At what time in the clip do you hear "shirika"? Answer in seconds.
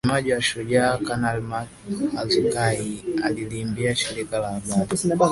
3.95-4.39